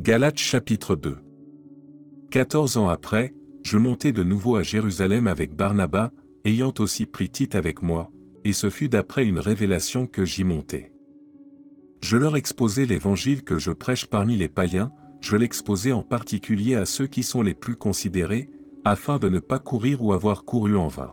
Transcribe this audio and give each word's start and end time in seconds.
Galates 0.00 0.38
chapitre 0.38 0.94
2 0.94 1.18
Quatorze 2.30 2.76
ans 2.76 2.88
après, 2.88 3.34
je 3.64 3.78
montai 3.78 4.12
de 4.12 4.22
nouveau 4.22 4.54
à 4.54 4.62
Jérusalem 4.62 5.26
avec 5.26 5.56
Barnabas, 5.56 6.12
ayant 6.44 6.72
aussi 6.78 7.04
pris 7.04 7.28
Tite 7.28 7.56
avec 7.56 7.82
moi, 7.82 8.08
et 8.44 8.52
ce 8.52 8.70
fut 8.70 8.88
d'après 8.88 9.26
une 9.26 9.40
révélation 9.40 10.06
que 10.06 10.24
j'y 10.24 10.44
montai. 10.44 10.92
Je 12.00 12.16
leur 12.16 12.36
exposai 12.36 12.86
l'évangile 12.86 13.42
que 13.42 13.58
je 13.58 13.72
prêche 13.72 14.06
parmi 14.06 14.36
les 14.36 14.48
païens, 14.48 14.92
je 15.20 15.36
l'exposai 15.36 15.90
en 15.90 16.04
particulier 16.04 16.76
à 16.76 16.84
ceux 16.84 17.08
qui 17.08 17.24
sont 17.24 17.42
les 17.42 17.54
plus 17.54 17.74
considérés, 17.74 18.48
afin 18.84 19.18
de 19.18 19.28
ne 19.28 19.40
pas 19.40 19.58
courir 19.58 20.00
ou 20.04 20.12
avoir 20.12 20.44
couru 20.44 20.76
en 20.76 20.86
vain. 20.86 21.12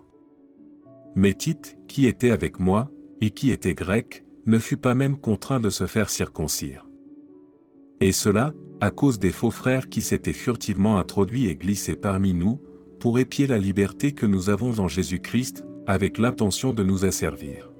Mais 1.16 1.34
Tite, 1.34 1.76
qui 1.88 2.06
était 2.06 2.30
avec 2.30 2.60
moi, 2.60 2.92
et 3.20 3.32
qui 3.32 3.50
était 3.50 3.74
grec, 3.74 4.26
ne 4.46 4.60
fut 4.60 4.78
pas 4.78 4.94
même 4.94 5.18
contraint 5.18 5.60
de 5.60 5.72
se 5.72 5.88
faire 5.88 6.12
circoncire. 6.12 6.86
Et 8.02 8.12
cela, 8.12 8.54
à 8.82 8.92
cause 8.92 9.20
des 9.20 9.32
faux 9.32 9.52
frères 9.52 9.90
qui 9.90 10.02
s'étaient 10.02 10.34
furtivement 10.34 10.98
introduits 10.98 11.48
et 11.48 11.56
glissés 11.56 11.96
parmi 11.96 12.34
nous, 12.34 12.62
pour 13.00 13.20
épier 13.20 13.48
la 13.48 13.58
liberté 13.58 14.12
que 14.14 14.26
nous 14.26 14.50
avons 14.50 14.80
en 14.80 14.88
Jésus-Christ, 14.88 15.64
avec 15.88 16.18
l'intention 16.18 16.74
de 16.74 16.84
nous 16.84 17.06
asservir. 17.06 17.72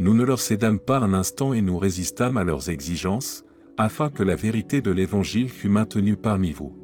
Nous 0.00 0.14
ne 0.14 0.24
leur 0.24 0.40
cédâmes 0.40 0.78
pas 0.78 0.98
un 0.98 1.14
instant 1.14 1.52
et 1.52 1.62
nous 1.62 1.78
résistâmes 1.78 2.36
à 2.36 2.44
leurs 2.44 2.70
exigences, 2.70 3.44
afin 3.76 4.10
que 4.10 4.22
la 4.22 4.34
vérité 4.34 4.80
de 4.80 4.90
l'Évangile 4.90 5.48
fût 5.48 5.68
maintenue 5.68 6.16
parmi 6.16 6.52
vous. 6.52 6.76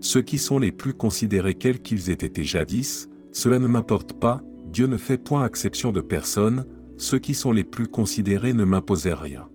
Ceux 0.00 0.22
qui 0.22 0.38
sont 0.38 0.58
les 0.58 0.72
plus 0.72 0.94
considérés 0.94 1.54
quels 1.54 1.80
qu'ils 1.80 2.10
aient 2.10 2.14
été 2.14 2.44
jadis, 2.44 3.08
cela 3.30 3.58
ne 3.58 3.66
m'importe 3.66 4.14
pas, 4.14 4.42
Dieu 4.66 4.86
ne 4.86 4.96
fait 4.96 5.18
point 5.18 5.46
exception 5.46 5.92
de 5.92 6.00
personne, 6.00 6.66
ceux 6.96 7.18
qui 7.18 7.34
sont 7.34 7.52
les 7.52 7.64
plus 7.64 7.86
considérés 7.86 8.52
ne 8.52 8.64
m'imposaient 8.64 9.14
rien. 9.14 9.48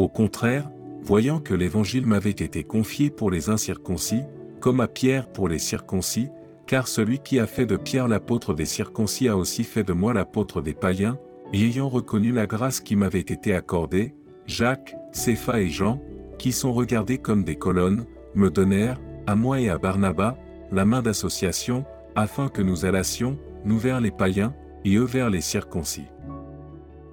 Au 0.00 0.08
contraire, 0.08 0.70
voyant 1.02 1.40
que 1.40 1.52
l'Évangile 1.52 2.06
m'avait 2.06 2.30
été 2.30 2.64
confié 2.64 3.10
pour 3.10 3.30
les 3.30 3.50
incirconcis, 3.50 4.22
comme 4.58 4.80
à 4.80 4.88
Pierre 4.88 5.30
pour 5.30 5.46
les 5.46 5.58
circoncis, 5.58 6.30
car 6.66 6.88
celui 6.88 7.18
qui 7.18 7.38
a 7.38 7.46
fait 7.46 7.66
de 7.66 7.76
Pierre 7.76 8.08
l'apôtre 8.08 8.54
des 8.54 8.64
circoncis 8.64 9.28
a 9.28 9.36
aussi 9.36 9.62
fait 9.62 9.84
de 9.84 9.92
moi 9.92 10.14
l'apôtre 10.14 10.62
des 10.62 10.72
païens, 10.72 11.18
et 11.52 11.66
ayant 11.66 11.90
reconnu 11.90 12.32
la 12.32 12.46
grâce 12.46 12.80
qui 12.80 12.96
m'avait 12.96 13.20
été 13.20 13.54
accordée, 13.54 14.14
Jacques, 14.46 14.96
Cépha 15.12 15.60
et 15.60 15.68
Jean, 15.68 16.00
qui 16.38 16.52
sont 16.52 16.72
regardés 16.72 17.18
comme 17.18 17.44
des 17.44 17.56
colonnes, 17.56 18.06
me 18.34 18.48
donnèrent, 18.48 19.02
à 19.26 19.34
moi 19.34 19.60
et 19.60 19.68
à 19.68 19.76
Barnabas, 19.76 20.38
la 20.72 20.86
main 20.86 21.02
d'association, 21.02 21.84
afin 22.14 22.48
que 22.48 22.62
nous 22.62 22.86
allassions, 22.86 23.36
nous 23.66 23.76
vers 23.76 24.00
les 24.00 24.12
païens, 24.12 24.54
et 24.86 24.94
eux 24.94 25.04
vers 25.04 25.28
les 25.28 25.42
circoncis. 25.42 26.06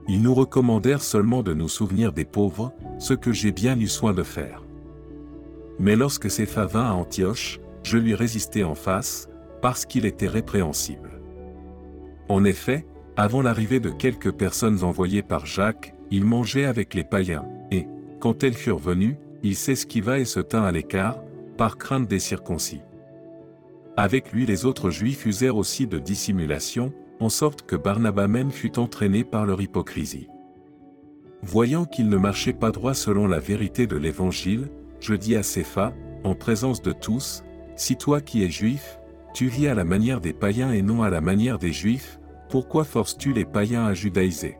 Ils 0.07 0.21
nous 0.21 0.33
recommandèrent 0.33 1.03
seulement 1.03 1.43
de 1.43 1.53
nous 1.53 1.67
souvenir 1.67 2.13
des 2.13 2.25
pauvres, 2.25 2.73
ce 2.97 3.13
que 3.13 3.33
j'ai 3.33 3.51
bien 3.51 3.77
eu 3.79 3.87
soin 3.87 4.13
de 4.13 4.23
faire. 4.23 4.63
Mais 5.79 5.95
lorsque 5.95 6.31
Cépha 6.31 6.65
vint 6.65 6.85
à 6.85 6.93
Antioche, 6.93 7.59
je 7.83 7.97
lui 7.97 8.15
résistai 8.15 8.63
en 8.63 8.75
face, 8.75 9.29
parce 9.61 9.85
qu'il 9.85 10.05
était 10.05 10.27
répréhensible. 10.27 11.19
En 12.29 12.43
effet, 12.43 12.85
avant 13.15 13.41
l'arrivée 13.41 13.79
de 13.79 13.89
quelques 13.89 14.31
personnes 14.31 14.83
envoyées 14.83 15.23
par 15.23 15.45
Jacques, 15.45 15.93
il 16.11 16.23
mangeait 16.23 16.65
avec 16.65 16.93
les 16.93 17.03
païens, 17.03 17.45
et, 17.71 17.87
quand 18.19 18.43
elles 18.43 18.53
furent 18.53 18.77
venues, 18.77 19.17
il 19.43 19.55
s'esquiva 19.55 20.19
et 20.19 20.25
se 20.25 20.39
tint 20.39 20.63
à 20.63 20.71
l'écart, 20.71 21.19
par 21.57 21.77
crainte 21.77 22.07
des 22.07 22.19
circoncis. 22.19 22.81
Avec 23.97 24.31
lui 24.31 24.45
les 24.45 24.65
autres 24.65 24.89
juifs 24.89 25.25
usèrent 25.25 25.57
aussi 25.57 25.87
de 25.87 25.97
dissimulation, 25.99 26.93
en 27.19 27.29
sorte 27.29 27.63
que 27.63 27.75
Barnabas 27.75 28.27
même 28.27 28.51
fut 28.51 28.79
entraîné 28.79 29.23
par 29.23 29.45
leur 29.45 29.61
hypocrisie. 29.61 30.27
Voyant 31.43 31.85
qu'il 31.85 32.09
ne 32.09 32.17
marchait 32.17 32.53
pas 32.53 32.71
droit 32.71 32.93
selon 32.93 33.27
la 33.27 33.39
vérité 33.39 33.87
de 33.87 33.95
l'Évangile, 33.95 34.69
je 34.99 35.13
dis 35.13 35.35
à 35.35 35.43
Cépha, 35.43 35.93
en 36.23 36.35
présence 36.35 36.81
de 36.81 36.91
tous, 36.91 37.43
Si 37.75 37.95
toi 37.95 38.21
qui 38.21 38.43
es 38.43 38.49
juif, 38.49 38.99
tu 39.33 39.47
vis 39.47 39.67
à 39.67 39.75
la 39.75 39.83
manière 39.83 40.19
des 40.19 40.33
païens 40.33 40.71
et 40.71 40.81
non 40.81 41.03
à 41.03 41.09
la 41.09 41.21
manière 41.21 41.59
des 41.59 41.71
juifs, 41.71 42.19
pourquoi 42.49 42.83
forces-tu 42.83 43.33
les 43.33 43.45
païens 43.45 43.85
à 43.85 43.93
judaïser? 43.93 44.57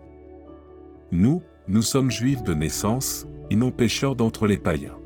Nous, 1.12 1.42
nous 1.68 1.82
sommes 1.82 2.12
juifs 2.12 2.44
de 2.44 2.54
naissance, 2.54 3.28
et 3.50 3.56
non 3.56 3.72
pécheurs 3.72 4.16
d'entre 4.16 4.46
les 4.46 4.58
païens. 4.58 4.98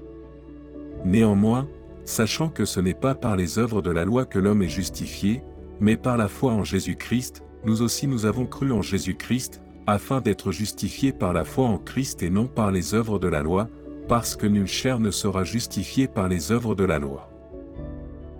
Néanmoins, 1.05 1.67
sachant 2.05 2.49
que 2.49 2.65
ce 2.65 2.79
n'est 2.79 2.93
pas 2.93 3.15
par 3.15 3.35
les 3.35 3.59
œuvres 3.59 3.81
de 3.81 3.91
la 3.91 4.03
loi 4.03 4.25
que 4.25 4.39
l'homme 4.39 4.61
est 4.61 4.69
justifié, 4.69 5.43
mais 5.81 5.97
par 5.97 6.15
la 6.15 6.27
foi 6.27 6.53
en 6.53 6.63
Jésus-Christ, 6.63 7.43
nous 7.65 7.81
aussi 7.81 8.07
nous 8.07 8.25
avons 8.25 8.45
cru 8.45 8.71
en 8.71 8.83
Jésus-Christ, 8.83 9.61
afin 9.87 10.21
d'être 10.21 10.51
justifiés 10.51 11.11
par 11.11 11.33
la 11.33 11.43
foi 11.43 11.65
en 11.65 11.79
Christ 11.79 12.21
et 12.21 12.29
non 12.29 12.45
par 12.45 12.71
les 12.71 12.93
œuvres 12.93 13.17
de 13.17 13.27
la 13.27 13.41
loi, 13.41 13.67
parce 14.07 14.35
que 14.35 14.45
nulle 14.45 14.67
chair 14.67 14.99
ne 14.99 15.09
sera 15.09 15.43
justifiée 15.43 16.07
par 16.07 16.27
les 16.27 16.51
œuvres 16.51 16.75
de 16.75 16.83
la 16.83 16.99
loi. 16.99 17.29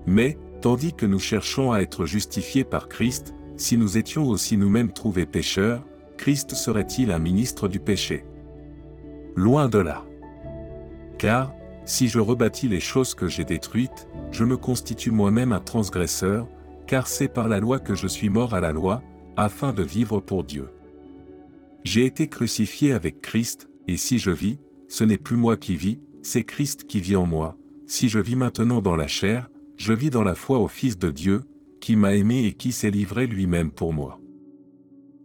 Mais, 0.05 0.37
tandis 0.61 0.93
que 0.93 1.07
nous 1.07 1.19
cherchons 1.19 1.71
à 1.71 1.79
être 1.79 2.05
justifiés 2.05 2.63
par 2.63 2.87
Christ, 2.87 3.33
si 3.57 3.75
nous 3.75 3.97
étions 3.97 4.27
aussi 4.27 4.55
nous-mêmes 4.55 4.93
trouvés 4.93 5.25
pécheurs, 5.25 5.83
Christ 6.17 6.53
serait-il 6.53 7.11
un 7.11 7.19
ministre 7.19 7.67
du 7.67 7.79
péché? 7.79 8.23
Loin 9.35 9.67
de 9.67 9.79
là. 9.79 10.05
Car, 11.17 11.53
si 11.85 12.07
je 12.07 12.19
rebâtis 12.19 12.67
les 12.67 12.79
choses 12.79 13.15
que 13.15 13.27
j'ai 13.27 13.45
détruites, 13.45 14.07
je 14.31 14.43
me 14.43 14.57
constitue 14.57 15.11
moi-même 15.11 15.53
un 15.53 15.59
transgresseur, 15.59 16.47
car 16.91 17.07
c'est 17.07 17.29
par 17.29 17.47
la 17.47 17.61
loi 17.61 17.79
que 17.79 17.95
je 17.95 18.05
suis 18.05 18.27
mort 18.27 18.53
à 18.53 18.59
la 18.59 18.73
loi, 18.73 19.01
afin 19.37 19.71
de 19.71 19.81
vivre 19.81 20.19
pour 20.19 20.43
Dieu. 20.43 20.67
J'ai 21.85 22.05
été 22.05 22.27
crucifié 22.27 22.91
avec 22.91 23.21
Christ, 23.21 23.69
et 23.87 23.95
si 23.95 24.19
je 24.19 24.29
vis, 24.29 24.59
ce 24.89 25.05
n'est 25.05 25.17
plus 25.17 25.37
moi 25.37 25.55
qui 25.55 25.77
vis, 25.77 26.01
c'est 26.21 26.43
Christ 26.43 26.83
qui 26.87 26.99
vit 26.99 27.15
en 27.15 27.25
moi. 27.25 27.55
Si 27.87 28.09
je 28.09 28.19
vis 28.19 28.35
maintenant 28.35 28.81
dans 28.81 28.97
la 28.97 29.07
chair, 29.07 29.49
je 29.77 29.93
vis 29.93 30.09
dans 30.09 30.21
la 30.21 30.35
foi 30.35 30.59
au 30.59 30.67
Fils 30.67 30.97
de 30.97 31.11
Dieu, 31.11 31.43
qui 31.79 31.95
m'a 31.95 32.13
aimé 32.13 32.43
et 32.43 32.51
qui 32.51 32.73
s'est 32.73 32.91
livré 32.91 33.25
lui-même 33.25 33.71
pour 33.71 33.93
moi. 33.93 34.19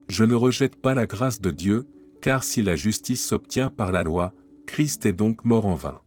Je 0.08 0.22
ne 0.22 0.36
rejette 0.36 0.76
pas 0.76 0.94
la 0.94 1.06
grâce 1.06 1.40
de 1.40 1.50
Dieu, 1.50 1.88
car 2.22 2.44
si 2.44 2.62
la 2.62 2.76
justice 2.76 3.26
s'obtient 3.26 3.70
par 3.70 3.90
la 3.90 4.04
loi, 4.04 4.32
Christ 4.66 5.04
est 5.04 5.12
donc 5.12 5.44
mort 5.44 5.66
en 5.66 5.74
vain. 5.74 6.00